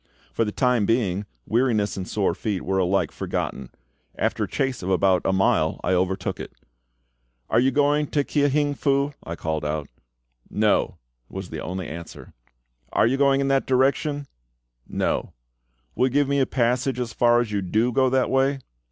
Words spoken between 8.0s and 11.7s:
to Kia hing Fu?" I called out. "No," was the